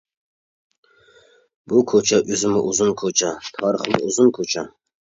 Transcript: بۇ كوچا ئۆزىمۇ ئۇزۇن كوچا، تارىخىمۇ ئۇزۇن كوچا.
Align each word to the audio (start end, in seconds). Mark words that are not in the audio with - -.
بۇ 1.73 1.83
كوچا 1.91 2.21
ئۆزىمۇ 2.25 2.65
ئۇزۇن 2.71 2.99
كوچا، 3.05 3.35
تارىخىمۇ 3.61 4.05
ئۇزۇن 4.09 4.39
كوچا. 4.41 4.69